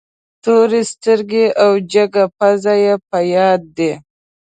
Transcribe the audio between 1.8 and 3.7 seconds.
جګه پزه یې په یاد